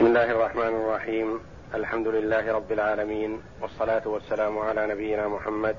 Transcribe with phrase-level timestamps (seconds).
[0.00, 1.40] بسم الله الرحمن الرحيم
[1.74, 5.76] الحمد لله رب العالمين والصلاة والسلام على نبينا محمد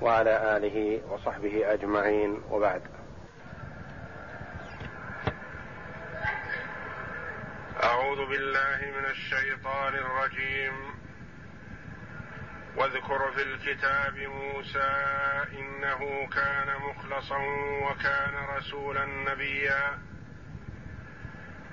[0.00, 2.82] وعلى آله وصحبه أجمعين وبعد
[7.82, 10.74] أعوذ بالله من الشيطان الرجيم
[12.76, 14.92] واذكر في الكتاب موسى
[15.58, 17.38] إنه كان مخلصا
[17.88, 20.11] وكان رسولا نبيا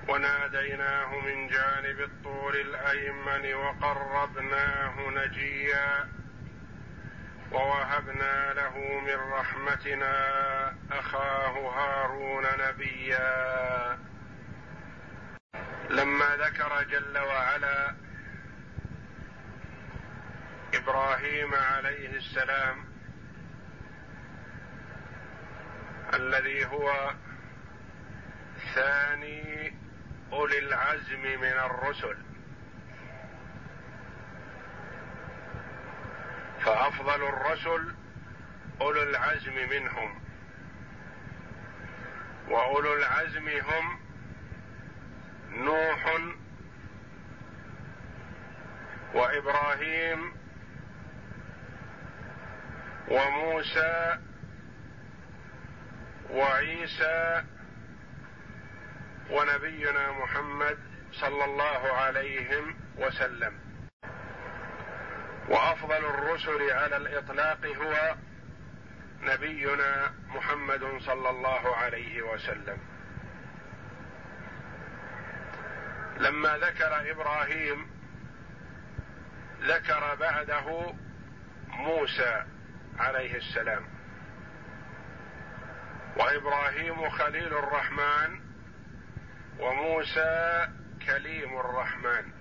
[0.08, 6.08] وناديناه من جانب الطور الايمن وقربناه نجيا
[7.52, 10.14] ووهبنا له من رحمتنا
[10.90, 13.98] اخاه هارون نبيا
[15.90, 17.94] لما ذكر جل وعلا
[20.74, 22.84] ابراهيم عليه السلام
[26.14, 27.10] الذي هو
[28.74, 29.79] ثاني
[30.32, 32.16] اولي العزم من الرسل
[36.64, 37.94] فافضل الرسل
[38.80, 40.20] اولو العزم منهم
[42.48, 43.98] واولو العزم هم
[45.50, 46.18] نوح
[49.14, 50.32] وابراهيم
[53.08, 54.18] وموسى
[56.30, 57.44] وعيسى
[59.32, 60.78] ونبينا محمد
[61.12, 63.58] صلى الله عليهم وسلم
[65.48, 68.16] وافضل الرسل على الاطلاق هو
[69.20, 72.78] نبينا محمد صلى الله عليه وسلم
[76.18, 77.90] لما ذكر ابراهيم
[79.62, 80.94] ذكر بعده
[81.68, 82.44] موسى
[82.98, 83.84] عليه السلام
[86.16, 88.49] وابراهيم خليل الرحمن
[89.62, 90.68] وموسى
[91.06, 92.32] كليم الرحمن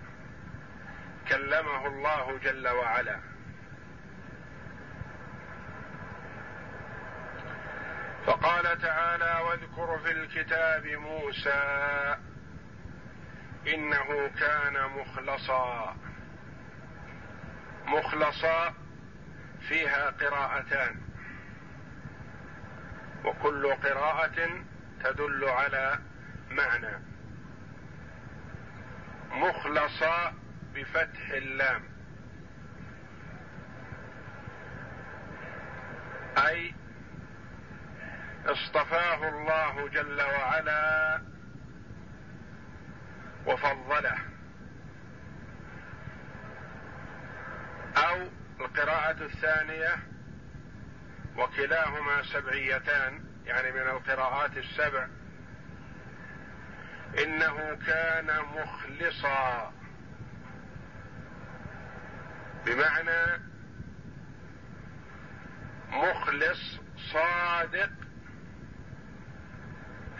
[1.30, 3.20] كلمه الله جل وعلا
[8.25, 12.18] فقال تعالى واذكر في الكتاب موسى
[13.68, 15.96] انه كان مخلصا
[17.86, 18.74] مخلصا
[19.69, 21.01] فيها قراءتان
[23.25, 24.50] وكل قراءه
[25.03, 26.00] تدل على
[26.52, 26.88] معنى
[29.32, 30.34] مخلصا
[30.76, 31.84] بفتح اللام
[36.48, 36.74] أي
[38.46, 41.22] اصطفاه الله جل وعلا
[43.46, 44.16] وفضله
[47.98, 48.28] أو
[48.60, 49.96] القراءة الثانية
[51.38, 55.08] وكلاهما سبعيتان يعني من القراءات السبع
[57.18, 59.74] انه كان مخلصا
[62.66, 63.42] بمعنى
[65.92, 66.80] مخلص
[67.14, 67.90] صادق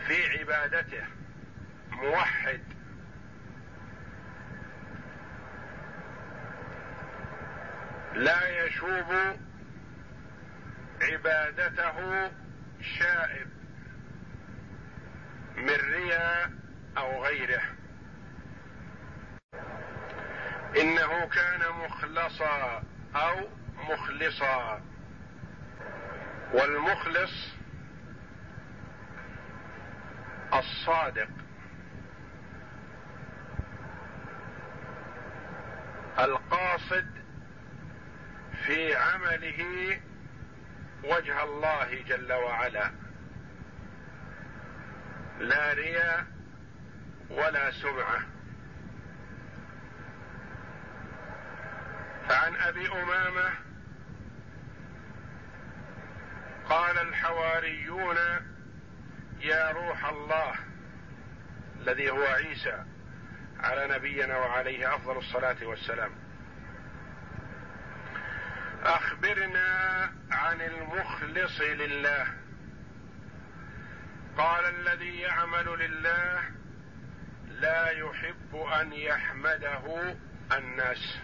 [0.08, 1.04] في عبادته
[1.92, 2.62] موحد
[8.14, 9.14] لا يشوب
[11.02, 12.02] عبادته
[13.00, 13.48] شائب
[15.58, 16.59] من رياء
[16.98, 17.62] او غيره
[20.82, 22.84] انه كان مخلصا
[23.16, 23.36] او
[23.90, 24.82] مخلصا
[26.54, 27.32] والمخلص
[30.54, 31.30] الصادق
[36.20, 37.10] القاصد
[38.66, 39.64] في عمله
[41.04, 42.92] وجه الله جل وعلا
[45.40, 46.28] لا رياء
[47.30, 48.26] ولا سمعه
[52.30, 53.50] فعن ابي امامه
[56.70, 58.18] قال الحواريون
[59.42, 60.54] يا روح الله
[61.82, 62.84] الذي هو عيسى
[63.60, 66.12] على نبينا وعليه افضل الصلاه والسلام
[68.84, 72.28] اخبرنا عن المخلص لله
[74.38, 76.59] قال الذي يعمل لله
[77.60, 80.16] لا يحب ان يحمده
[80.58, 81.18] الناس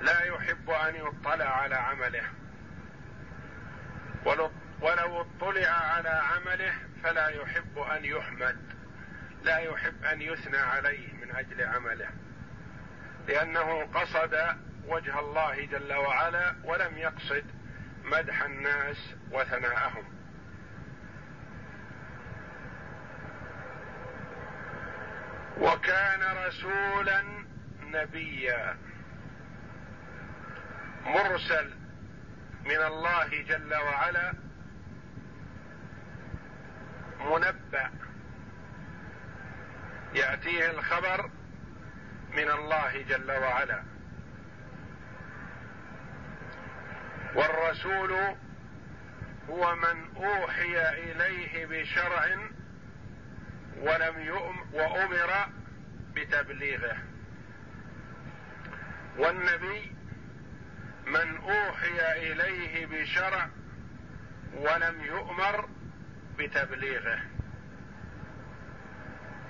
[0.00, 2.22] لا يحب ان يطلع على عمله
[4.80, 8.56] ولو اطلع على عمله فلا يحب ان يحمد
[9.42, 12.08] لا يحب ان يثنى عليه من اجل عمله
[13.28, 14.36] لانه قصد
[14.88, 17.44] وجه الله جل وعلا ولم يقصد
[18.04, 20.04] مدح الناس وثناءهم
[25.60, 27.22] وكان رسولا
[27.82, 28.76] نبيا
[31.04, 31.70] مرسل
[32.64, 34.32] من الله جل وعلا
[37.20, 37.90] منبأ
[40.14, 41.30] يأتيه الخبر
[42.36, 43.82] من الله جل وعلا
[47.34, 48.12] والرسول
[49.50, 52.51] هو من أوحي إليه بشرع
[53.82, 55.30] ولم يؤم وأمر
[56.14, 56.96] بتبليغه
[59.18, 59.92] والنبي
[61.06, 63.48] من أوحي إليه بشرع
[64.56, 65.68] ولم يؤمر
[66.38, 67.20] بتبليغه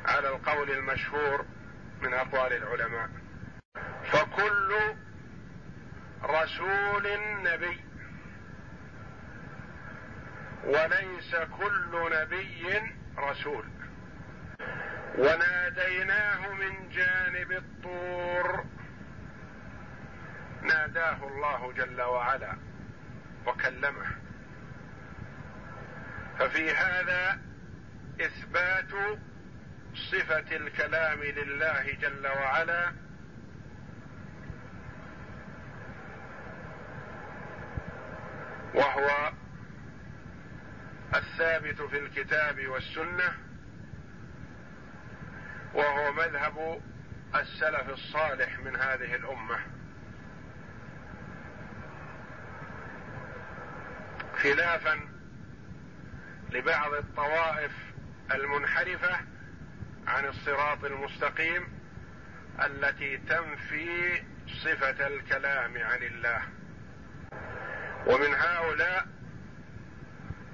[0.04, 1.46] على القول المشهور
[2.02, 3.08] من أقوال العلماء
[4.12, 4.74] فكل
[6.22, 7.06] رسول
[7.42, 7.80] نبي
[10.64, 12.80] وليس كل نبي
[13.18, 13.64] رسول
[15.18, 18.64] وناديناه من جانب الطور
[20.62, 22.56] ناداه الله جل وعلا
[23.46, 24.06] وكلمه
[26.38, 27.38] ففي هذا
[28.20, 29.18] اثبات
[29.94, 32.92] صفه الكلام لله جل وعلا
[38.74, 39.32] وهو
[41.14, 43.34] الثابت في الكتاب والسنه
[45.74, 46.80] وهو مذهب
[47.34, 49.58] السلف الصالح من هذه الامه
[54.42, 55.00] خلافا
[56.50, 57.70] لبعض الطوائف
[58.34, 59.16] المنحرفه
[60.06, 61.66] عن الصراط المستقيم
[62.64, 64.22] التي تنفي
[64.64, 66.42] صفه الكلام عن الله
[68.06, 69.06] ومن هؤلاء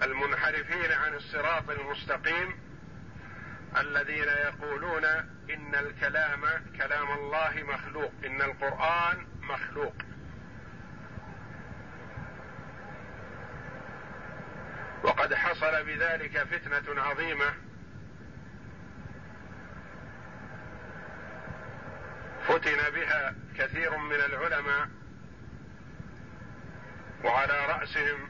[0.03, 2.68] المنحرفين عن الصراط المستقيم
[3.77, 5.05] الذين يقولون
[5.51, 6.41] ان الكلام
[6.77, 9.95] كلام الله مخلوق ان القران مخلوق
[15.03, 17.55] وقد حصل بذلك فتنه عظيمه
[22.49, 24.89] فتن بها كثير من العلماء
[27.25, 28.29] وعلى راسهم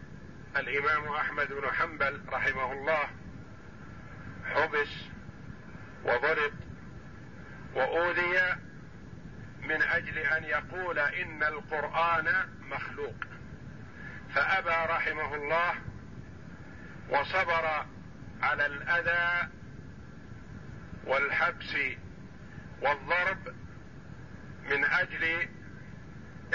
[0.57, 3.09] الامام احمد بن حنبل رحمه الله
[4.45, 5.09] حبس
[6.05, 6.53] وضرب
[7.75, 8.57] واوذي
[9.63, 13.15] من اجل ان يقول ان القران مخلوق
[14.35, 15.75] فابى رحمه الله
[17.11, 17.87] وصبر
[18.43, 19.49] على الاذى
[21.05, 21.75] والحبس
[22.83, 23.55] والضرب
[24.65, 25.49] من اجل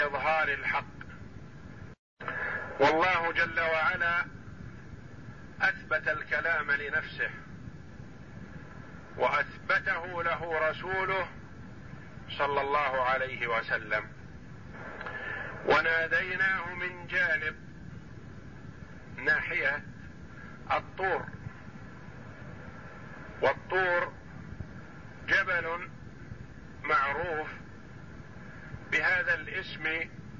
[0.00, 0.84] اظهار الحق
[2.80, 4.24] والله جل وعلا
[5.62, 7.30] اثبت الكلام لنفسه
[9.16, 11.26] واثبته له رسوله
[12.30, 14.04] صلى الله عليه وسلم
[15.66, 17.56] وناديناه من جانب
[19.26, 19.82] ناحيه
[20.72, 21.24] الطور
[23.42, 24.12] والطور
[25.28, 25.88] جبل
[26.84, 27.48] معروف
[28.92, 29.86] بهذا الاسم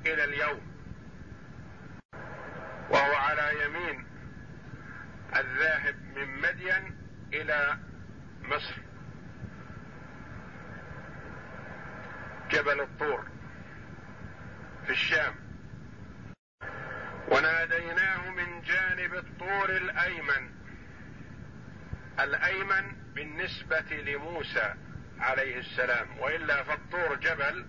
[0.06, 0.60] الى اليوم
[2.90, 4.04] وهو على يمين
[5.36, 6.96] الذاهب من مدين
[7.32, 7.78] الى
[8.48, 8.74] مصر
[12.50, 13.28] جبل الطور
[14.86, 15.34] في الشام
[17.28, 20.50] وناديناه من جانب الطور الايمن
[22.20, 24.74] الايمن بالنسبه لموسى
[25.18, 27.66] عليه السلام والا فالطور جبل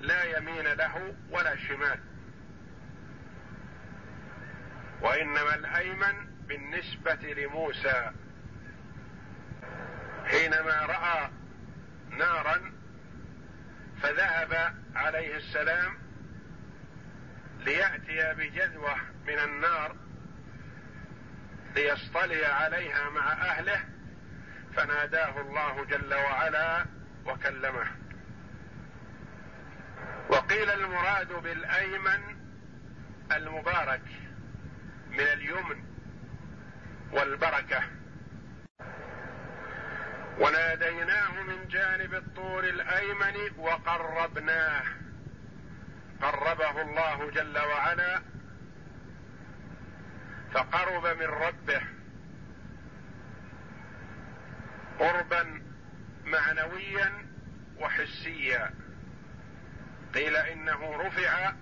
[0.00, 2.00] لا يمين له ولا شمال
[5.02, 8.12] وانما الايمن بالنسبه لموسى
[10.32, 11.30] حينما راى
[12.10, 12.72] نارا
[14.02, 15.98] فذهب عليه السلام
[17.60, 18.96] لياتي بجذوه
[19.26, 19.96] من النار
[21.74, 23.84] ليصطلي عليها مع اهله
[24.76, 26.86] فناداه الله جل وعلا
[27.26, 27.84] وكلمه
[30.28, 32.36] وقيل المراد بالايمن
[33.36, 34.02] المبارك
[35.10, 35.84] من اليمن
[37.12, 37.80] والبركه
[40.38, 44.82] وناديناه من جانب الطور الايمن وقربناه
[46.22, 48.22] قربه الله جل وعلا
[50.52, 51.82] فقرب من ربه
[54.98, 55.60] قربا
[56.24, 57.12] معنويا
[57.78, 58.70] وحسيا
[60.14, 61.52] قيل انه رفع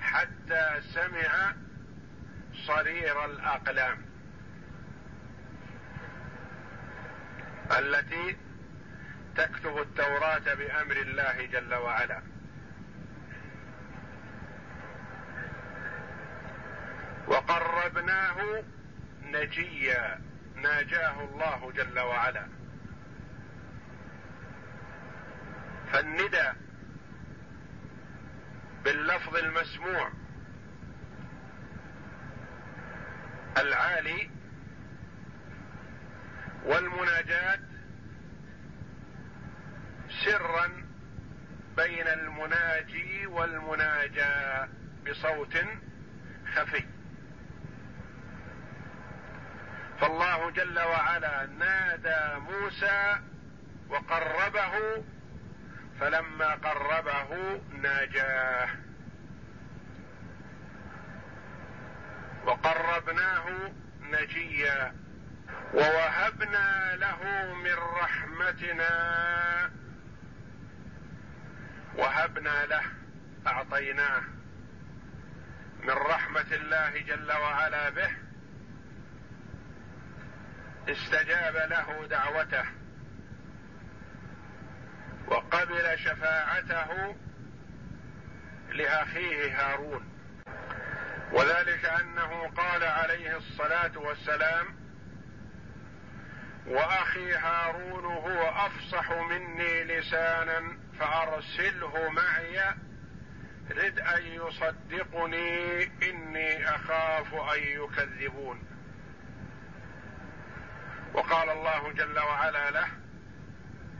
[0.00, 1.52] حتى سمع
[2.66, 4.07] صرير الاقلام
[7.70, 8.36] التي
[9.36, 12.22] تكتب التوراة بأمر الله جل وعلا
[17.26, 18.62] وقربناه
[19.22, 20.20] نجيا
[20.54, 22.48] ناجاه الله جل وعلا
[25.92, 26.52] فالندى
[28.84, 30.10] باللفظ المسموع
[33.58, 34.30] العالي
[36.68, 37.58] والمناجاة
[40.24, 40.66] سرا
[41.76, 44.66] بين المناجي والمناجى
[45.10, 45.54] بصوت
[46.54, 46.84] خفي
[50.00, 53.16] فالله جل وعلا نادى موسى
[53.88, 55.02] وقربه
[56.00, 58.68] فلما قربه ناجاه
[62.46, 63.44] وقربناه
[64.02, 64.94] نجيا
[65.74, 68.90] ووهبنا له من رحمتنا
[71.96, 72.82] وهبنا له
[73.46, 74.20] اعطيناه
[75.82, 78.10] من رحمه الله جل وعلا به
[80.88, 82.62] استجاب له دعوته
[85.26, 87.16] وقبل شفاعته
[88.72, 90.04] لاخيه هارون
[91.32, 94.77] وذلك انه قال عليه الصلاه والسلام
[96.70, 102.60] واخي هارون هو افصح مني لسانا فارسله معي
[103.70, 108.62] رد ان يصدقني اني اخاف ان يكذبون
[111.14, 112.86] وقال الله جل وعلا له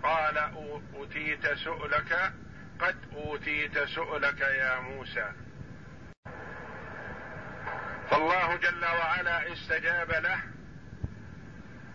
[0.02, 2.32] قال اوتيت سؤلك
[2.80, 5.32] قد اوتيت سؤلك يا موسى
[8.10, 10.36] فالله جل وعلا استجاب له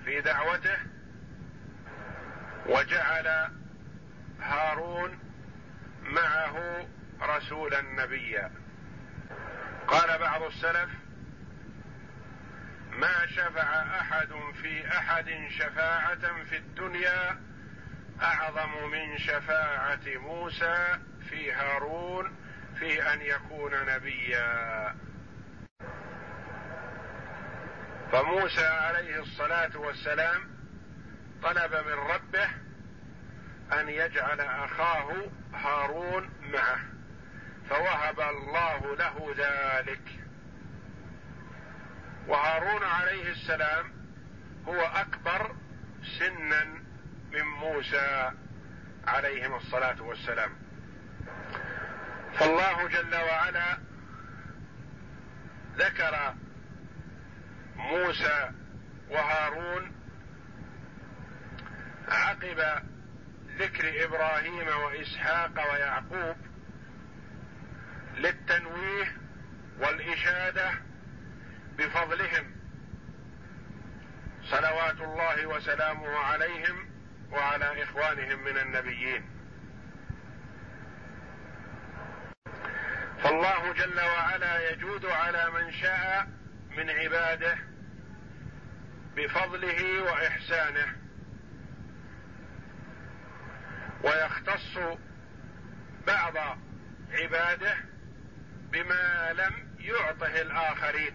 [0.06, 0.78] في دعوته
[2.66, 3.50] وجعل
[4.42, 5.20] هارون
[6.04, 6.86] معه
[7.22, 8.52] رسولا نبيا
[9.88, 10.90] قال بعض السلف
[12.92, 14.30] ما شفع احد
[14.62, 17.40] في احد شفاعه في الدنيا
[18.22, 22.36] اعظم من شفاعه موسى في هارون
[22.80, 24.96] في ان يكون نبيا
[28.14, 30.42] فموسى عليه الصلاه والسلام
[31.44, 32.48] طلب من ربه
[33.80, 35.14] ان يجعل اخاه
[35.54, 36.80] هارون معه
[37.70, 40.02] فوهب الله له ذلك
[42.28, 43.92] وهارون عليه السلام
[44.68, 45.56] هو اكبر
[46.20, 46.64] سنا
[47.32, 48.32] من موسى
[49.08, 50.56] عليهم الصلاه والسلام
[52.40, 53.78] فالله جل وعلا
[55.76, 56.34] ذكر
[57.88, 58.52] موسى
[59.10, 59.92] وهارون
[62.08, 62.82] عقب
[63.58, 66.36] ذكر ابراهيم واسحاق ويعقوب
[68.18, 69.18] للتنويه
[69.80, 70.72] والاشاده
[71.78, 72.56] بفضلهم
[74.44, 76.90] صلوات الله وسلامه عليهم
[77.32, 79.26] وعلى اخوانهم من النبيين
[83.24, 86.28] فالله جل وعلا يجود على من شاء
[86.78, 87.58] من عباده
[89.16, 90.94] بفضله واحسانه
[94.04, 94.78] ويختص
[96.08, 96.58] بعض
[97.12, 97.76] عباده
[98.72, 101.12] بما لم يعطه الاخرين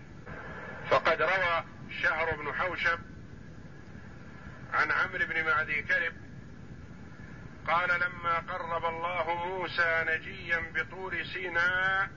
[0.90, 1.64] فقد روى
[2.02, 2.98] شعر بن حوشب
[4.72, 6.12] عن عمرو بن معدي كرب
[7.68, 12.08] قال لما قرب الله موسى نجيا بطور سيناء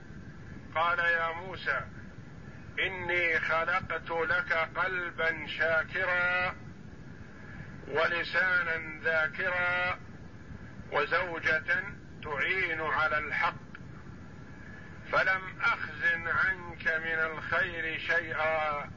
[0.74, 1.80] قال يا موسى
[2.78, 6.54] اني خلقت لك قلبا شاكرا
[7.88, 9.98] ولسانا ذاكرا
[10.92, 11.62] وزوجه
[12.24, 13.54] تعين على الحق
[15.12, 18.90] فلم اخزن عنك من الخير شيئا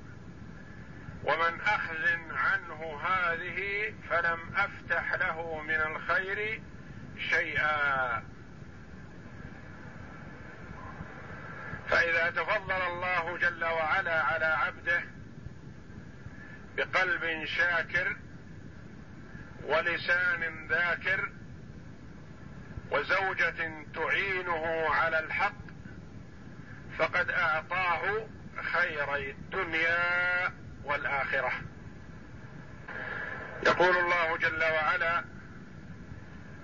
[1.24, 6.62] ومن اخزن عنه هذه فلم افتح له من الخير
[7.30, 8.24] شيئا
[11.90, 15.02] فإذا تفضل الله جل وعلا على عبده
[16.78, 18.16] بقلب شاكر
[19.64, 21.30] ولسان ذاكر
[22.92, 25.66] وزوجة تعينه على الحق
[26.98, 28.28] فقد أعطاه
[28.74, 31.52] خيري الدنيا والآخرة
[33.66, 35.26] يقول الله جل وعلا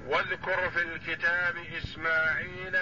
[0.08, 2.78] واذكر في الكتاب إسماعيل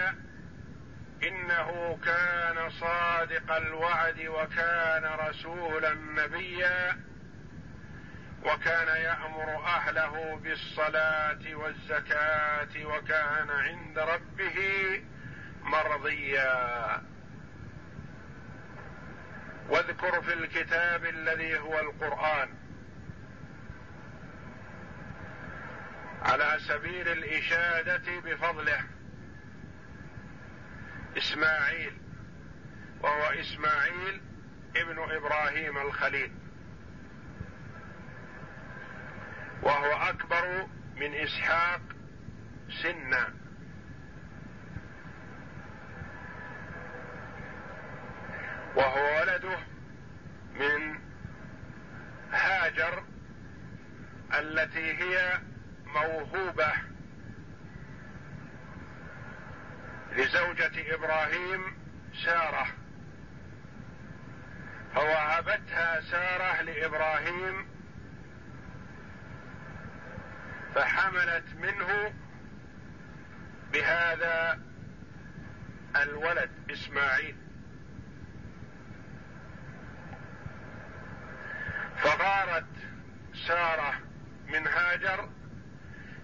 [1.27, 6.97] انه كان صادق الوعد وكان رسولا نبيا
[8.45, 14.55] وكان يامر اهله بالصلاه والزكاه وكان عند ربه
[15.61, 16.87] مرضيا
[19.69, 22.49] واذكر في الكتاب الذي هو القران
[26.21, 28.81] على سبيل الاشاده بفضله
[31.17, 31.93] إسماعيل
[33.03, 34.21] وهو إسماعيل
[34.75, 36.31] ابن إبراهيم الخليل
[39.63, 41.81] وهو أكبر من إسحاق
[42.83, 43.27] سنا
[48.75, 49.57] وهو ولده
[50.55, 50.99] من
[52.31, 53.03] هاجر
[54.39, 55.39] التي هي
[55.85, 56.73] موهوبه
[60.15, 61.77] لزوجة إبراهيم
[62.25, 62.67] سارة
[64.95, 67.67] فوهبتها سارة لإبراهيم
[70.75, 72.13] فحملت منه
[73.73, 74.59] بهذا
[75.95, 77.35] الولد إسماعيل
[81.97, 82.65] فغارت
[83.47, 83.93] ساره
[84.47, 85.29] من هاجر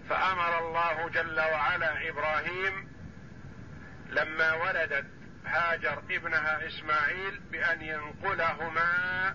[0.08, 2.88] فامر الله جل وعلا ابراهيم
[4.10, 5.06] لما ولدت
[5.46, 9.30] هاجر ابنها اسماعيل بان ينقلهما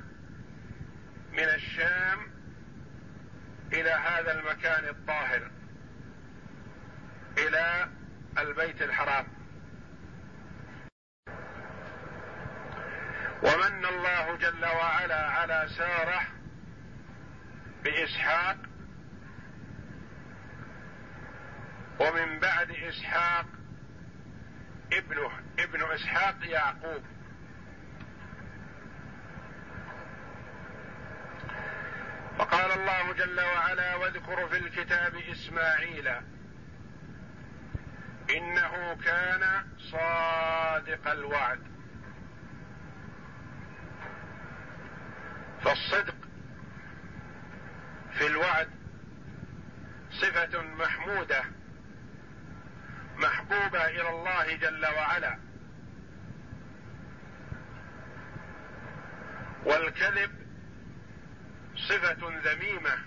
[1.33, 2.19] من الشام
[3.73, 5.51] الى هذا المكان الطاهر
[7.37, 7.89] الى
[8.37, 9.27] البيت الحرام
[13.43, 16.21] ومن الله جل وعلا على ساره
[17.83, 18.57] باسحاق
[21.99, 23.45] ومن بعد اسحاق
[24.93, 27.03] ابنه ابن اسحاق يعقوب
[32.39, 36.07] وقال الله جل وعلا واذكر في الكتاب اسماعيل
[38.35, 41.59] انه كان صادق الوعد
[45.61, 46.15] فالصدق
[48.11, 48.69] في الوعد
[50.11, 51.43] صفه محموده
[53.21, 55.37] محبوبه الى الله جل وعلا
[59.65, 60.31] والكذب
[61.75, 62.97] صفه ذميمه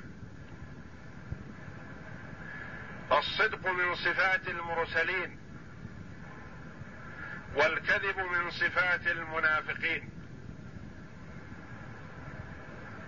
[3.13, 5.39] الصدق من صفات المرسلين
[7.57, 10.11] والكذب من صفات المنافقين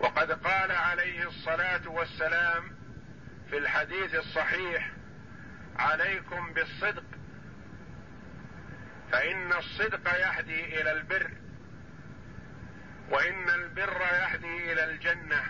[0.01, 2.77] وقد قال عليه الصلاه والسلام
[3.51, 4.96] في الحديث الصحيح
[5.79, 7.05] عليكم بالصدق
[9.13, 11.31] فإن الصدق يهدي إلى البر
[13.11, 15.43] وإن البر يهدي إلى الجنة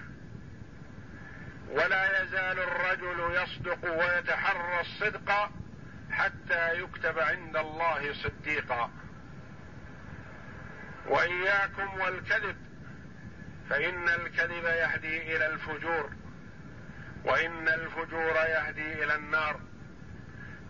[1.70, 5.50] ولا يزال الرجل يصدق ويتحرى الصدق
[6.10, 8.90] حتى يكتب عند الله صديقا
[11.06, 12.56] واياكم والكذب
[13.70, 16.10] فان الكذب يهدي الى الفجور
[17.24, 19.60] وان الفجور يهدي الى النار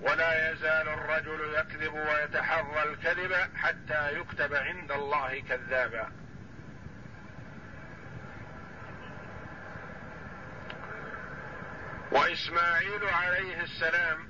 [0.00, 6.12] ولا يزال الرجل يكذب ويتحرى الكذب حتى يكتب عند الله كذابا
[12.12, 14.28] واسماعيل عليه السلام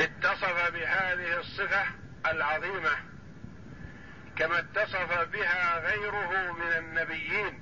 [0.00, 1.84] اتصف بهذه الصفه
[2.26, 2.96] العظيمه
[4.36, 7.60] كما اتصف بها غيره من النبيين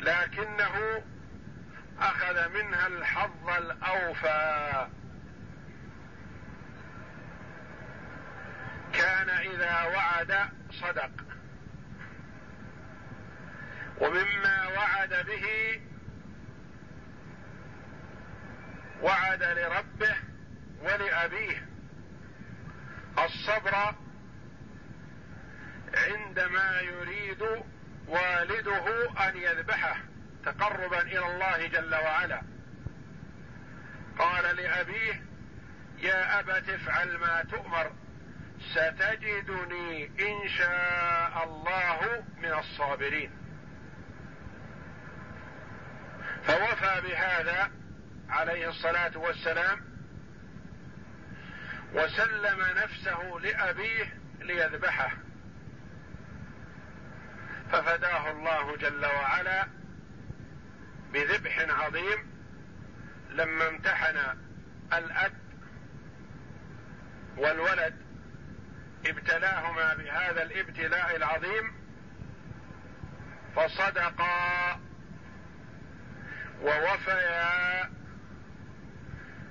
[0.00, 1.04] لكنه
[2.00, 4.86] اخذ منها الحظ الاوفى
[8.94, 10.38] كان اذا وعد
[10.70, 11.10] صدق
[14.00, 15.80] ومما وعد به
[19.02, 20.16] وعد لربه
[20.82, 21.66] ولابيه
[23.24, 23.94] الصبر
[25.94, 27.42] عندما يريد
[28.08, 29.96] والده ان يذبحه
[30.44, 32.42] تقربا الى الله جل وعلا
[34.18, 35.22] قال لابيه
[35.98, 37.92] يا ابت افعل ما تؤمر
[38.72, 43.30] ستجدني ان شاء الله من الصابرين
[46.44, 47.70] فوفى بهذا
[48.28, 49.80] عليه الصلاه والسلام
[51.94, 55.10] وسلم نفسه لابيه ليذبحه
[57.72, 59.68] ففداه الله جل وعلا
[61.14, 62.30] بذبح عظيم
[63.30, 64.16] لما امتحن
[64.92, 65.32] الأب
[67.36, 67.94] والولد
[69.06, 71.72] ابتلاهما بهذا الابتلاء العظيم
[73.56, 74.80] فصدقا
[76.62, 77.90] ووفيا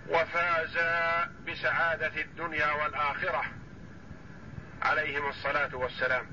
[0.09, 3.45] وفازا بسعادة الدنيا والآخرة
[4.81, 6.27] عليهم الصلاة والسلام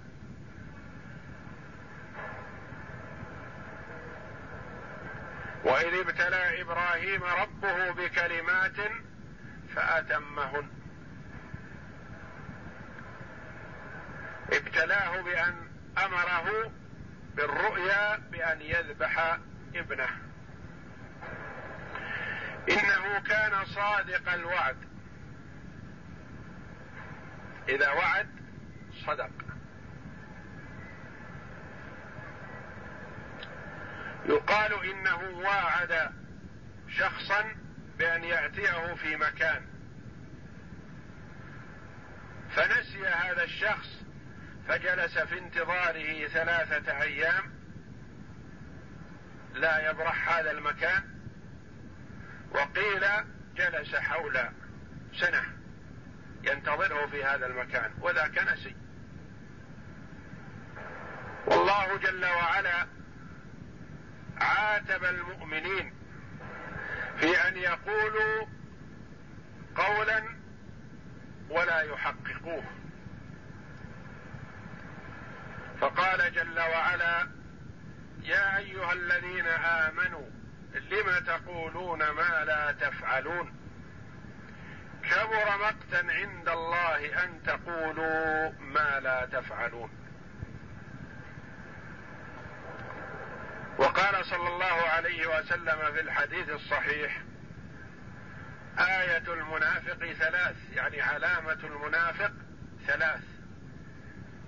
[5.65, 8.75] واذ ابتلى ابراهيم ربه بكلمات
[9.75, 10.69] فاتمهن
[14.53, 15.55] ابتلاه بان
[16.05, 16.71] امره
[17.35, 19.39] بالرؤيا بان يذبح
[19.75, 20.07] ابنه
[22.71, 24.77] انه كان صادق الوعد
[27.69, 28.29] اذا وعد
[29.07, 29.31] صدق
[34.27, 36.11] يقال انه واعد
[36.89, 37.55] شخصا
[37.99, 39.63] بان ياتيه في مكان
[42.57, 43.89] فنسي هذا الشخص
[44.69, 47.61] فجلس في انتظاره ثلاثه ايام
[49.55, 51.03] لا يبرح هذا المكان
[52.55, 53.05] وقيل
[53.57, 54.41] جلس حول
[55.21, 55.43] سنه
[56.43, 58.77] ينتظره في هذا المكان وذاك نسي
[61.47, 62.87] والله جل وعلا
[64.41, 65.93] عاتب المؤمنين
[67.19, 68.47] في ان يقولوا
[69.77, 70.25] قولا
[71.51, 72.65] ولا يحققوه
[75.81, 77.29] فقال جل وعلا
[78.23, 80.31] يا ايها الذين امنوا
[80.75, 83.55] لم تقولون ما لا تفعلون
[85.03, 89.91] كبر مقتا عند الله ان تقولوا ما لا تفعلون
[93.81, 97.21] وقال صلى الله عليه وسلم في الحديث الصحيح
[98.79, 102.33] آية المنافق ثلاث يعني علامة المنافق
[102.87, 103.23] ثلاث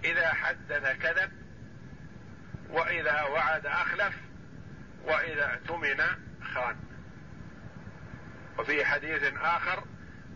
[0.04, 1.32] إذا حدث كذب
[2.70, 4.14] وإذا وعد أخلف
[5.04, 6.04] وإذا اؤتمن
[6.54, 6.76] خان
[8.58, 9.84] وفي حديث آخر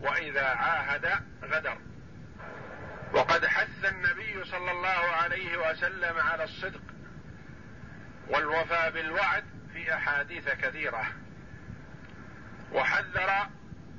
[0.01, 1.09] وإذا عاهد
[1.43, 1.77] غدر
[3.13, 4.89] وقد حث النبي صلى الله
[5.21, 6.81] عليه وسلم على الصدق
[8.29, 11.05] والوفاء بالوعد في احاديث كثيره
[12.71, 13.47] وحذر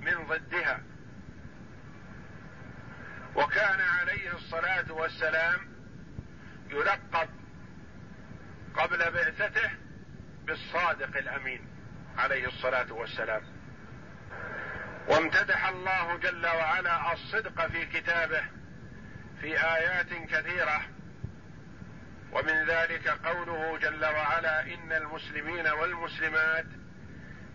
[0.00, 0.80] من ضدها
[3.36, 5.58] وكان عليه الصلاه والسلام
[6.70, 7.28] يلقب
[8.76, 9.70] قبل بعثته
[10.44, 11.66] بالصادق الامين
[12.18, 13.42] عليه الصلاه والسلام
[15.08, 18.42] وامتدح الله جل وعلا الصدق في كتابه
[19.40, 20.80] في ايات كثيره
[22.32, 26.66] ومن ذلك قوله جل وعلا ان المسلمين والمسلمات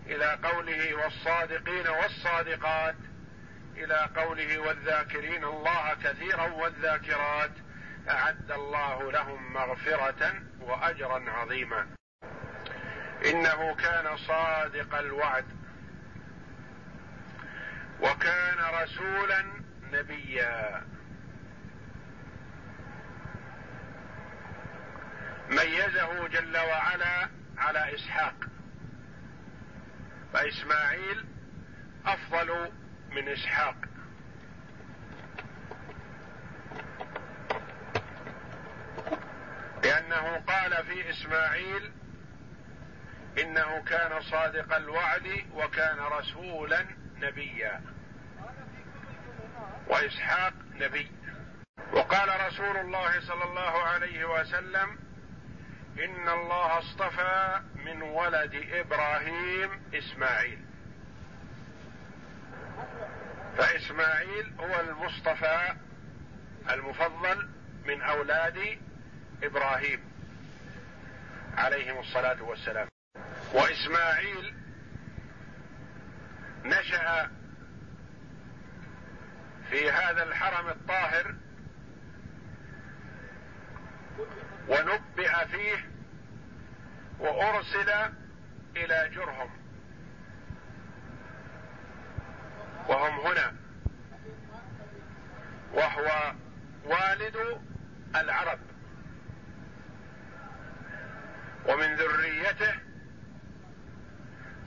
[0.06, 2.96] الى قوله والصادقين والصادقات
[3.78, 7.52] الى قوله والذاكرين الله كثيرا والذاكرات
[8.10, 11.88] اعد الله لهم مغفره واجرا عظيما
[13.26, 15.46] انه كان صادق الوعد
[18.02, 19.44] وكان رسولا
[19.92, 20.82] نبيا
[25.54, 28.36] ميزه جل وعلا على اسحاق
[30.34, 31.26] فاسماعيل
[32.06, 32.72] افضل
[33.10, 33.76] من اسحاق
[39.84, 41.92] لانه قال في اسماعيل
[43.42, 46.86] انه كان صادق الوعد وكان رسولا
[47.18, 47.82] نبيا
[49.88, 51.12] واسحاق نبي
[51.94, 55.03] وقال رسول الله صلى الله عليه وسلم
[56.00, 60.66] ان الله اصطفى من ولد ابراهيم اسماعيل
[63.58, 65.70] فاسماعيل هو المصطفى
[66.70, 67.50] المفضل
[67.86, 68.78] من اولاد
[69.44, 70.04] ابراهيم
[71.58, 72.88] عليهم الصلاه والسلام
[73.54, 74.54] واسماعيل
[76.66, 77.32] نشا
[79.70, 81.36] في هذا الحرم الطاهر
[84.68, 85.86] ونبئ فيه
[87.20, 87.90] وارسل
[88.76, 89.50] الى جرهم
[92.88, 93.56] وهم هنا
[95.74, 96.34] وهو
[96.86, 97.62] والد
[98.16, 98.60] العرب
[101.68, 102.74] ومن ذريته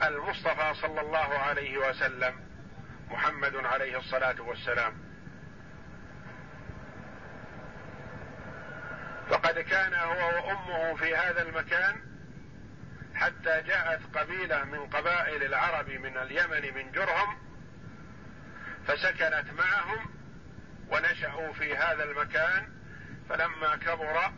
[0.03, 2.35] المصطفى صلى الله عليه وسلم
[3.09, 5.06] محمد عليه الصلاه والسلام
[9.29, 11.95] فقد كان هو وامه في هذا المكان
[13.15, 17.37] حتى جاءت قبيله من قبائل العرب من اليمن من جرهم
[18.87, 20.09] فسكنت معهم
[20.91, 22.67] ونشأوا في هذا المكان
[23.29, 24.31] فلما كبر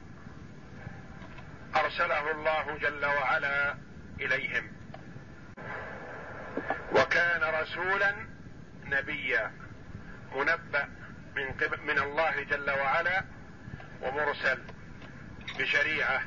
[1.76, 3.76] أرسله الله جل وعلا
[4.20, 4.72] إليهم
[6.92, 8.16] وكان رسولا
[8.86, 9.52] نبيا
[10.36, 10.90] منبأ
[11.36, 11.46] من,
[11.86, 13.24] من الله جل وعلا
[14.02, 14.60] ومرسل
[15.60, 16.22] بشريعه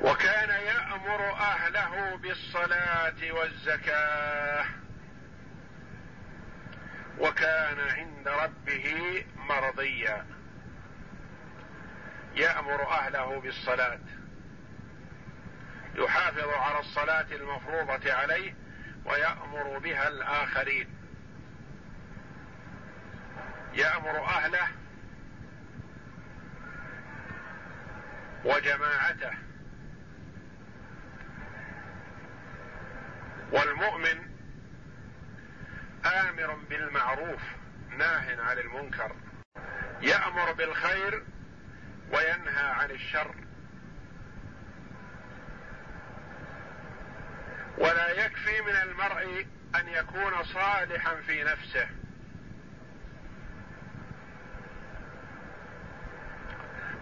[0.00, 4.64] وكان يامر اهله بالصلاه والزكاه
[7.18, 8.94] وكان عند ربه
[9.36, 10.26] مرضيا
[12.36, 13.98] يامر اهله بالصلاه
[15.94, 18.54] يحافظ على الصلاه المفروضه عليه
[19.04, 20.94] ويامر بها الاخرين
[23.74, 24.68] يامر اهله
[28.44, 29.30] وجماعته
[33.52, 34.28] والمؤمن
[36.06, 37.40] امر بالمعروف
[37.98, 39.16] ناه عن المنكر
[40.00, 41.24] يامر بالخير
[42.12, 43.34] وينهى عن الشر
[47.78, 51.88] ولا يكفي من المرء ان يكون صالحا في نفسه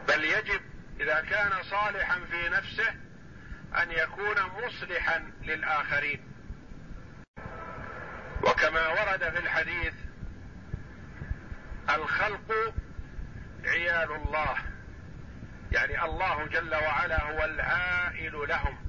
[0.09, 0.61] بل يجب
[1.01, 2.89] اذا كان صالحا في نفسه
[3.83, 6.33] ان يكون مصلحا للاخرين
[8.43, 9.95] وكما ورد في الحديث
[11.95, 12.75] الخلق
[13.65, 14.57] عيال الله
[15.73, 18.87] يعني الله جل وعلا هو العائل لهم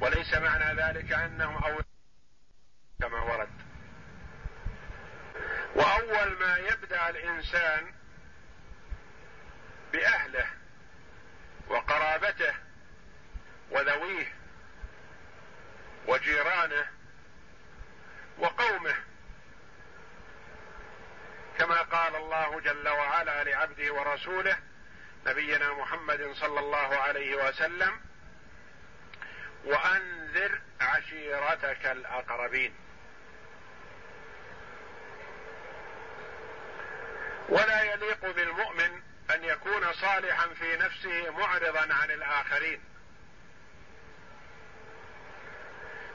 [0.00, 1.78] وليس معنى ذلك انهم او
[3.00, 3.48] كما ورد
[5.76, 7.86] واول ما يبدا الانسان
[9.92, 10.46] باهله
[11.70, 12.54] وقرابته
[13.70, 14.34] وذويه
[16.06, 16.86] وجيرانه
[18.38, 18.94] وقومه
[21.58, 24.58] كما قال الله جل وعلا لعبده ورسوله
[25.26, 28.00] نبينا محمد صلى الله عليه وسلم
[29.64, 32.74] وانذر عشيرتك الاقربين
[37.48, 42.80] ولا يليق بالمؤمن ان يكون صالحا في نفسه معرضا عن الاخرين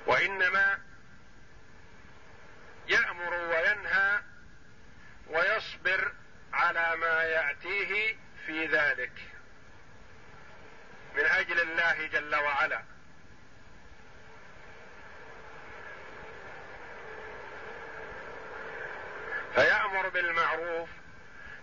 [0.08, 0.80] وانما
[2.88, 4.20] يامر وينهى
[5.28, 6.14] ويصبر
[6.54, 9.14] على ما ياتيه في ذلك
[11.16, 12.84] من اجل الله جل وعلا
[19.56, 20.90] فيامر بالمعروف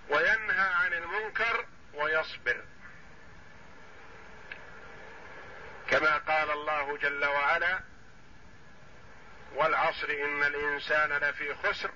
[0.09, 2.61] وينهى عن المنكر ويصبر
[5.91, 7.81] كما قال الله جل وعلا
[9.55, 11.91] والعصر ان الانسان لفي خسر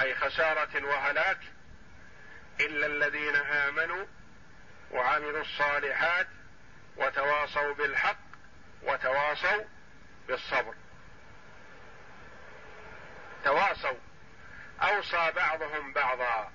[0.00, 1.38] اي خساره وهلاك
[2.60, 4.06] الا الذين امنوا
[4.92, 6.26] وعملوا الصالحات
[6.96, 8.16] وتواصوا بالحق
[8.82, 9.62] وتواصوا
[10.28, 10.74] بالصبر
[13.44, 13.98] تواصوا
[14.82, 16.50] اوصى بعضهم بعضا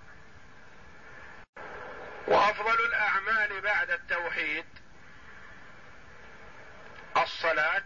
[2.28, 4.66] وافضل الاعمال بعد التوحيد
[7.18, 7.84] الصلاه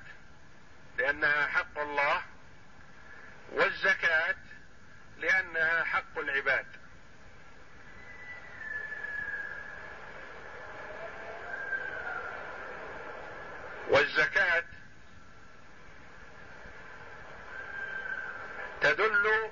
[0.97, 2.21] لانها حق الله
[3.52, 4.36] والزكاه
[5.17, 6.67] لانها حق العباد
[13.89, 14.63] والزكاه
[18.82, 19.52] تدل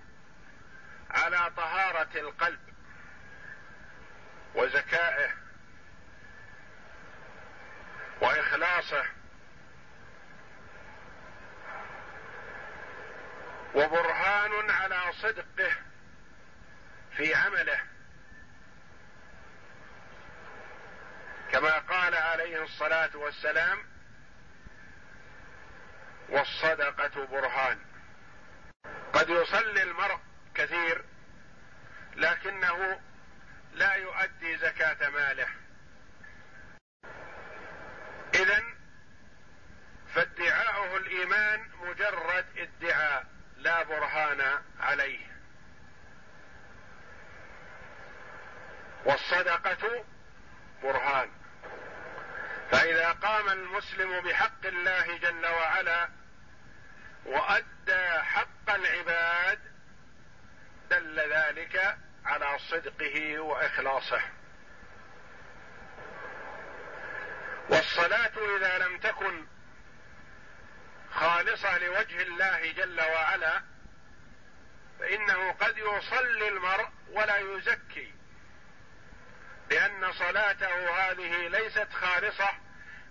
[1.09, 2.66] على طهاره القلب
[4.55, 5.29] وذكائه
[8.21, 9.05] واخلاصه
[13.75, 15.71] وبرهان على صدقه
[17.17, 17.79] في عمله
[21.51, 23.77] كما قال عليه الصلاه والسلام
[26.29, 27.79] والصدقه برهان
[29.13, 30.19] قد يصلي المرء
[30.55, 31.03] كثير
[32.15, 32.99] لكنه
[33.77, 35.47] لا يؤدي زكاة ماله
[38.35, 38.63] إذا
[40.15, 43.25] فادعاؤه الإيمان مجرد ادعاء
[43.57, 45.25] لا برهان عليه
[49.05, 50.05] والصدقة
[50.83, 51.29] برهان
[52.71, 56.09] فإذا قام المسلم بحق الله جل وعلا
[57.25, 59.59] وأدى حق العباد
[60.89, 64.21] دل ذلك على صدقه واخلاصه
[67.69, 69.45] والصلاه اذا لم تكن
[71.13, 73.61] خالصه لوجه الله جل وعلا
[74.99, 78.13] فانه قد يصلي المرء ولا يزكي
[79.71, 82.49] لان صلاته هذه ليست خالصه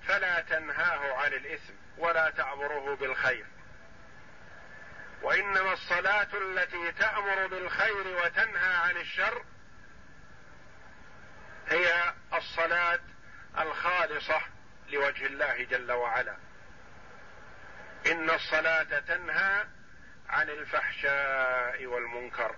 [0.07, 3.47] فلا تنهاه عن الاثم ولا تعبره بالخير
[5.23, 9.45] وانما الصلاه التي تامر بالخير وتنهى عن الشر
[11.69, 13.01] هي الصلاه
[13.59, 14.41] الخالصه
[14.89, 16.37] لوجه الله جل وعلا
[18.07, 19.65] ان الصلاه تنهى
[20.29, 22.57] عن الفحشاء والمنكر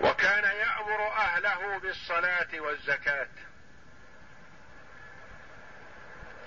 [0.00, 3.28] وكان يامر اهله بالصلاه والزكاه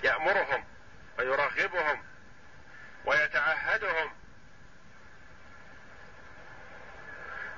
[0.04, 0.64] يامرهم
[1.18, 2.02] ويرغبهم
[3.04, 4.12] ويتعهدهم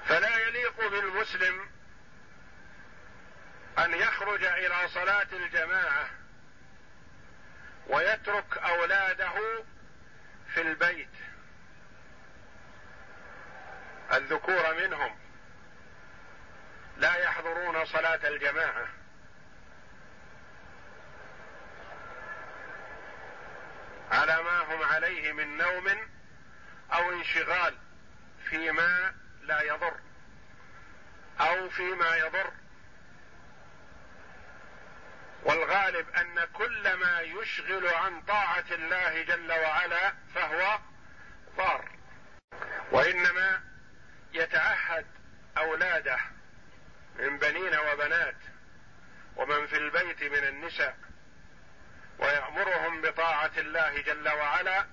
[0.07, 1.61] فلا يليق بالمسلم
[3.79, 6.11] ان يخرج الى صلاه الجماعه
[7.89, 9.31] ويترك اولاده
[10.55, 11.09] في البيت
[14.13, 15.17] الذكور منهم
[16.97, 18.87] لا يحضرون صلاه الجماعه
[24.11, 25.89] على ما هم عليه من نوم
[26.93, 27.75] او انشغال
[28.51, 29.95] فيما لا يضر
[31.41, 32.51] او فيما يضر
[35.43, 40.79] والغالب ان كل ما يشغل عن طاعه الله جل وعلا فهو
[41.57, 41.89] ضار
[42.93, 43.61] وانما
[44.33, 45.07] يتعهد
[45.59, 46.19] اولاده
[47.19, 48.37] من بنين وبنات
[49.37, 50.97] ومن في البيت من النساء
[52.21, 54.87] ويامرهم بطاعه الله جل وعلا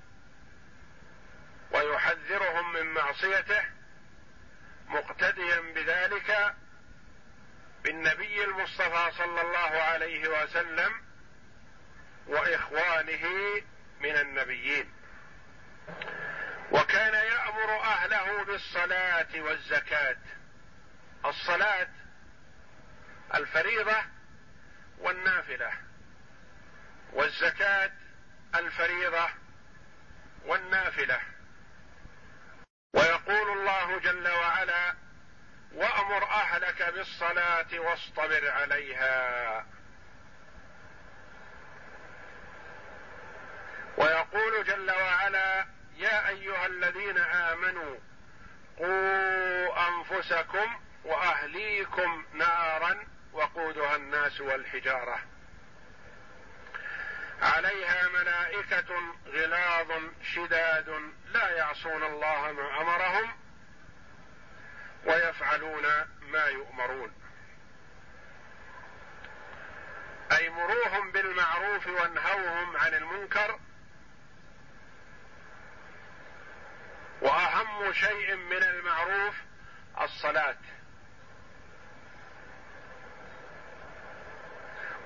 [1.72, 3.64] ويحذرهم من معصيته
[4.88, 6.56] مقتديا بذلك
[7.84, 10.94] بالنبي المصطفى صلى الله عليه وسلم
[12.28, 13.26] واخوانه
[14.00, 14.92] من النبيين
[16.72, 20.18] وكان يامر اهله بالصلاه والزكاه
[21.26, 21.88] الصلاه
[23.34, 23.98] الفريضه
[25.00, 25.72] والنافله
[27.14, 27.92] والزكاة
[28.56, 29.30] الفريضة
[30.46, 31.20] والنافلة
[32.94, 34.94] ويقول الله جل وعلا
[35.74, 39.66] وأمر أهلك بالصلاة واصطبر عليها
[43.98, 45.66] ويقول جل وعلا
[45.96, 47.98] يا أيها الذين آمنوا
[48.78, 55.20] قوا أنفسكم وأهليكم نارا وقودها الناس والحجاره
[57.42, 58.86] عليها ملائكة
[59.28, 59.92] غلاظ
[60.24, 60.90] شداد
[61.28, 63.32] لا يعصون الله ما أمرهم
[65.06, 65.84] ويفعلون
[66.22, 67.14] ما يؤمرون
[70.32, 73.60] أي مروهم بالمعروف وانهوهم عن المنكر
[77.22, 79.36] وأهم شيء من المعروف
[80.02, 80.58] الصلاة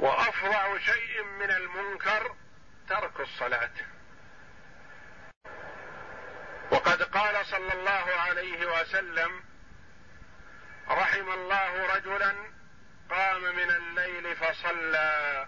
[0.01, 2.35] وافظع شيء من المنكر
[2.89, 3.71] ترك الصلاه
[6.71, 9.43] وقد قال صلى الله عليه وسلم
[10.89, 12.35] رحم الله رجلا
[13.09, 15.47] قام من الليل فصلى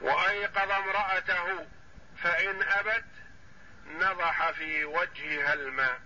[0.00, 1.66] وايقظ امراته
[2.22, 3.04] فان ابت
[3.88, 6.00] نضح في وجهها الماء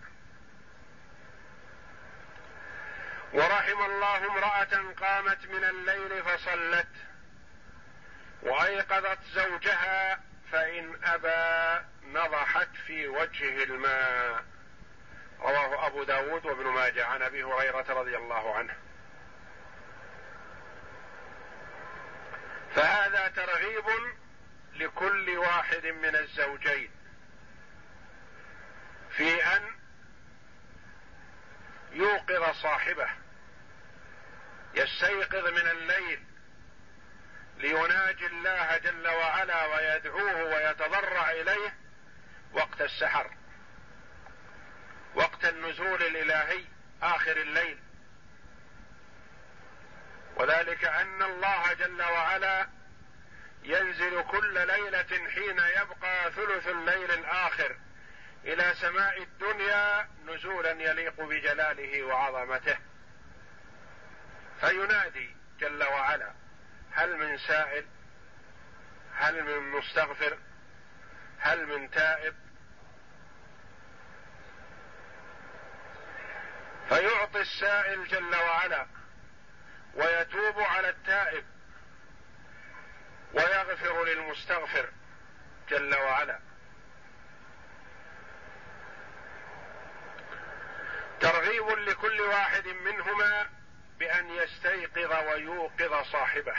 [3.34, 6.86] ورحم الله امرأة قامت من الليل فصلت
[8.42, 10.20] وأيقظت زوجها
[10.52, 14.44] فإن أبى نضحت في وجهه الماء
[15.40, 18.74] رواه أبو داود وابن ماجه عن أبي هريرة رضي الله عنه
[22.74, 23.84] فهذا ترغيب
[24.74, 26.90] لكل واحد من الزوجين
[29.10, 29.77] في أن
[31.92, 33.08] يوقظ صاحبه
[34.74, 36.20] يستيقظ من الليل
[37.58, 41.74] ليناجي الله جل وعلا ويدعوه ويتضرع اليه
[42.52, 43.30] وقت السحر
[45.14, 46.64] وقت النزول الالهي
[47.02, 47.78] اخر الليل
[50.36, 52.68] وذلك ان الله جل وعلا
[53.62, 57.76] ينزل كل ليله حين يبقى ثلث الليل الاخر
[58.48, 62.76] الى سماء الدنيا نزولا يليق بجلاله وعظمته
[64.60, 66.32] فينادي جل وعلا
[66.92, 67.86] هل من سائل
[69.14, 70.38] هل من مستغفر
[71.38, 72.34] هل من تائب
[76.88, 78.86] فيعطي السائل جل وعلا
[79.94, 81.44] ويتوب على التائب
[83.32, 84.88] ويغفر للمستغفر
[85.68, 86.40] جل وعلا
[91.20, 93.46] ترغيب لكل واحد منهما
[93.98, 96.54] بان يستيقظ ويوقظ صاحبه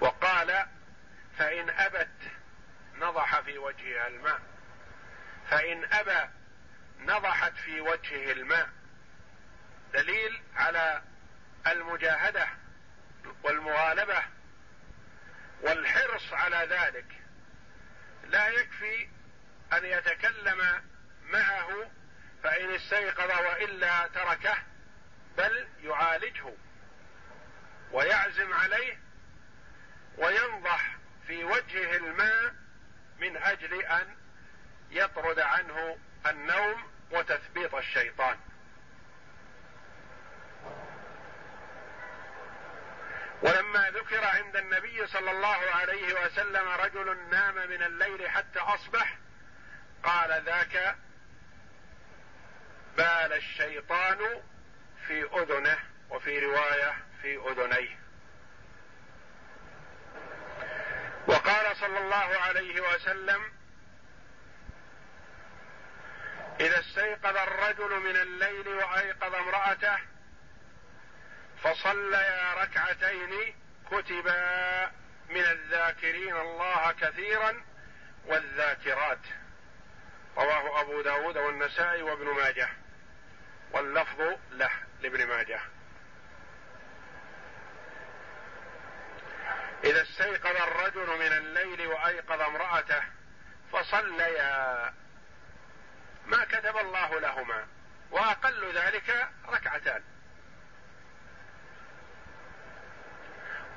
[0.00, 0.66] وقال
[1.38, 2.18] فان ابت
[2.94, 4.40] نضح في وجهها الماء
[5.50, 6.30] فان ابى
[6.98, 8.68] نضحت في وجهه الماء
[9.92, 11.02] دليل على
[11.66, 12.48] المجاهده
[13.42, 14.22] والمغالبه
[15.60, 17.06] والحرص على ذلك
[18.24, 19.08] لا يكفي
[19.72, 20.80] ان يتكلم
[21.30, 21.86] معه
[22.42, 24.54] فإن استيقظ وإلا تركه
[25.38, 26.52] بل يعالجه
[27.92, 28.98] ويعزم عليه
[30.18, 32.54] وينضح في وجهه الماء
[33.20, 34.16] من أجل أن
[34.90, 38.38] يطرد عنه النوم وتثبيط الشيطان
[43.42, 49.18] ولما ذكر عند النبي صلى الله عليه وسلم رجل نام من الليل حتى اصبح
[50.02, 50.96] قال ذاك
[52.98, 54.18] بال الشيطان
[55.06, 55.78] في اذنه
[56.10, 57.98] وفي روايه في اذنيه
[61.26, 63.42] وقال صلى الله عليه وسلم
[66.60, 69.98] اذا استيقظ الرجل من الليل وايقظ امراته
[71.62, 73.54] فصليا ركعتين
[73.90, 74.84] كتبا
[75.28, 77.62] من الذاكرين الله كثيرا
[78.26, 79.18] والذاكرات
[80.36, 82.68] رواه ابو داود والنسائي وابن ماجه
[83.72, 84.20] واللفظ
[84.52, 85.60] له لابن ماجه
[89.84, 93.02] إذا استيقظ الرجل من الليل وأيقظ امرأته
[93.72, 94.94] فصليا
[96.26, 97.66] ما كتب الله لهما
[98.10, 100.02] وأقل ذلك ركعتان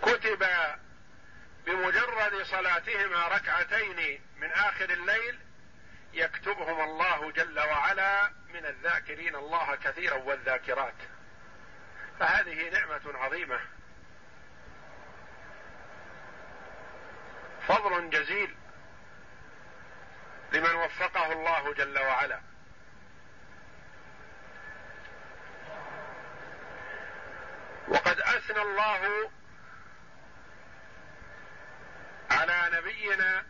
[0.02, 0.44] كتب
[1.66, 5.40] بمجرد صلاتهما ركعتين من آخر الليل
[6.14, 10.94] يكتبهم الله جل وعلا من الذاكرين الله كثيرا والذاكرات
[12.20, 13.60] فهذه نعمة عظيمة
[17.68, 18.56] فضل جزيل
[20.54, 22.42] لمن وفقه الله جل وعلا
[27.88, 29.32] وقد اثنى الله
[32.32, 33.44] على نبينا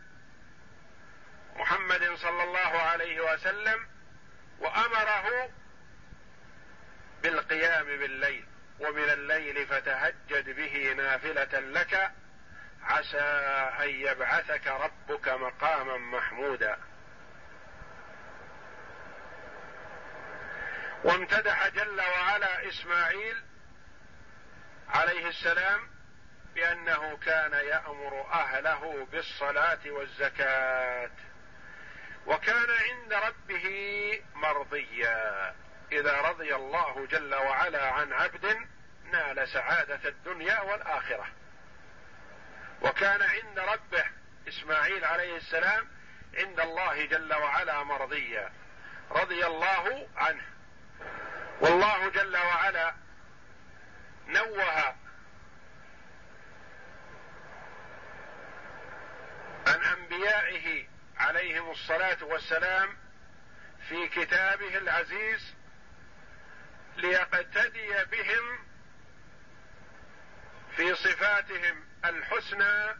[1.62, 3.86] محمد صلى الله عليه وسلم
[4.58, 5.50] وامره
[7.22, 8.44] بالقيام بالليل
[8.80, 12.10] ومن الليل فتهجد به نافله لك
[12.82, 13.20] عسى
[13.82, 16.78] ان يبعثك ربك مقاما محمودا
[21.04, 23.42] وامتدح جل وعلا اسماعيل
[24.88, 25.80] عليه السلام
[26.54, 31.10] بانه كان يامر اهله بالصلاه والزكاه
[32.26, 33.68] وكان عند ربه
[34.34, 35.54] مرضيا
[35.92, 38.66] اذا رضي الله جل وعلا عن عبد
[39.04, 41.26] نال سعاده الدنيا والاخره
[42.82, 44.04] وكان عند ربه
[44.48, 45.88] اسماعيل عليه السلام
[46.34, 48.52] عند الله جل وعلا مرضيا
[49.10, 50.42] رضي الله عنه
[51.60, 52.94] والله جل وعلا
[54.28, 54.72] نوه
[59.66, 60.91] عن انبيائه
[61.26, 62.96] عليهم الصلاه والسلام
[63.88, 65.54] في كتابه العزيز
[66.96, 68.58] ليقتدي بهم
[70.76, 72.92] في صفاتهم الحسنى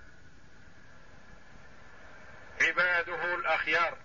[2.63, 3.99] عباده الاخيار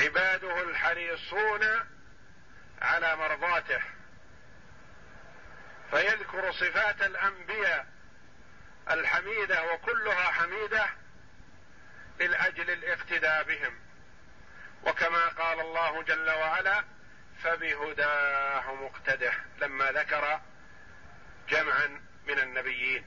[0.00, 1.64] عباده الحريصون
[2.82, 3.80] على مرضاته
[5.90, 7.95] فيذكر صفات الانبياء
[8.90, 10.86] الحميدة وكلها حميدة
[12.20, 13.74] من أجل الاقتداء بهم
[14.86, 16.84] وكما قال الله جل وعلا
[17.42, 20.40] فبهداه مقتده لما ذكر
[21.48, 23.04] جمعا من النبيين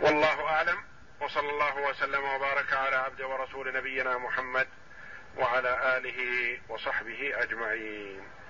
[0.00, 0.84] والله اعلم
[1.20, 4.68] وصلى الله وسلم وبارك على عبد ورسول نبينا محمد
[5.38, 8.41] وعلى اله وصحبه اجمعين